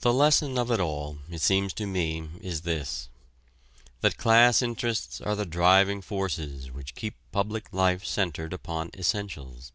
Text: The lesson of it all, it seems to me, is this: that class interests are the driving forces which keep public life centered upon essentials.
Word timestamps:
The 0.00 0.12
lesson 0.12 0.58
of 0.58 0.72
it 0.72 0.80
all, 0.80 1.18
it 1.30 1.40
seems 1.40 1.72
to 1.74 1.86
me, 1.86 2.30
is 2.40 2.62
this: 2.62 3.08
that 4.00 4.16
class 4.16 4.60
interests 4.60 5.20
are 5.20 5.36
the 5.36 5.46
driving 5.46 6.02
forces 6.02 6.72
which 6.72 6.96
keep 6.96 7.14
public 7.30 7.72
life 7.72 8.04
centered 8.04 8.52
upon 8.52 8.90
essentials. 8.98 9.70